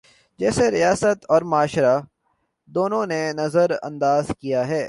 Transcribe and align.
جسے 0.39 0.71
ریاست 0.71 1.25
اور 1.29 1.41
معاشرہ، 1.41 1.99
دونوں 2.65 3.05
نے 3.05 3.31
نظر 3.33 3.71
انداز 3.83 4.31
کیا 4.39 4.67
ہے۔ 4.67 4.79